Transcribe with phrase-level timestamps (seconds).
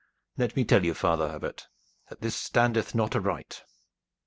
[0.35, 1.67] Let me tell you, father Abbot,
[2.09, 3.61] that this standeth not aright.